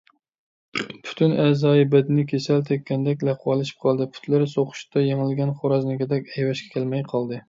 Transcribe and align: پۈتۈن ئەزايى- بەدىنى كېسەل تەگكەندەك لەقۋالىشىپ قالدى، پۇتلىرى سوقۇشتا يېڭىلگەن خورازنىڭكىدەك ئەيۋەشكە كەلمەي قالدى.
پۈتۈن 1.07 1.33
ئەزايى- 1.41 1.83
بەدىنى 1.91 2.23
كېسەل 2.31 2.63
تەگكەندەك 2.69 3.25
لەقۋالىشىپ 3.27 3.85
قالدى، 3.85 4.07
پۇتلىرى 4.15 4.47
سوقۇشتا 4.55 5.05
يېڭىلگەن 5.09 5.53
خورازنىڭكىدەك 5.61 6.33
ئەيۋەشكە 6.33 6.73
كەلمەي 6.79 7.07
قالدى. 7.13 7.39